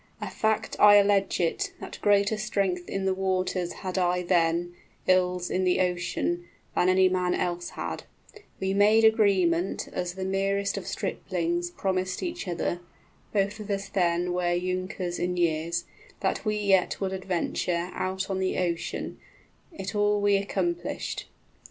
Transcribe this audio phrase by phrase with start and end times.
[0.19, 4.73] A fact I allege it, 35 That greater strength in the waters I had then,
[5.05, 8.05] Ills in the ocean, than any man else had.
[8.59, 12.79] We made agreement as the merest of striplings Promised each other
[13.31, 15.19] (both of us then were {We simply kept an engagement made in early life.} Younkers
[15.19, 15.85] in years)
[16.21, 19.19] that we yet would adventure 40 Out on the ocean;
[19.71, 21.25] it all we accomplished.